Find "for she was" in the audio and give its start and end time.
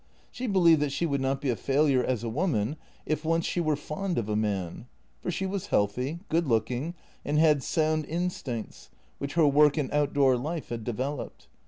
5.19-5.67